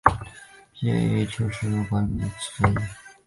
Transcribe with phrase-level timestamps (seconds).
[0.79, 2.21] 毕业于商丘师范学院行政管理
[2.57, 2.79] 专业。